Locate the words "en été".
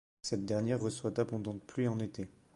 1.87-2.27